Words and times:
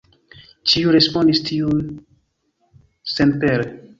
Ĉiuj 0.71 0.93
respondis 0.95 1.41
tuj 1.51 1.77
senpere. 3.17 3.71